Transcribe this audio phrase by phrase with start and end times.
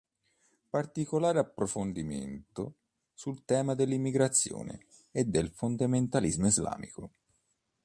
[0.69, 2.77] Particolare approfondimento
[3.13, 7.11] sul tema dell’immigrazione e del fondamentalismo islamico.